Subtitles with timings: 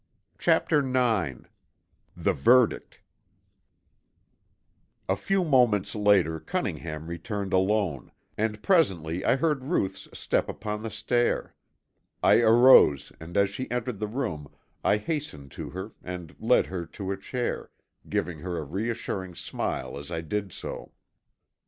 [0.39, 1.41] CHAPTER IX
[2.17, 3.01] THE VERDICT
[5.07, 10.89] A few moments later Cunningham returned alone, and presently I heard Ruth's step upon the
[10.89, 11.53] stair.
[12.23, 14.47] I arose and as she entered the room
[14.83, 17.69] I hastened to her and led her to a chair,
[18.09, 20.93] giving her a reassuring smile as I did so.